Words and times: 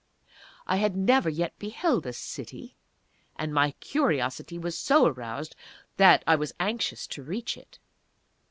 I 0.65 0.77
had 0.77 0.95
never 0.95 1.29
yet 1.29 1.59
beheld 1.59 2.07
a 2.07 2.13
city, 2.13 2.75
and 3.35 3.53
my 3.53 3.69
curiosity 3.73 4.57
was 4.57 4.75
so 4.75 5.05
aroused 5.05 5.55
that 5.97 6.23
I 6.25 6.35
was 6.35 6.55
anxious 6.59 7.05
to 7.05 7.21
reach 7.21 7.55
it. 7.55 7.77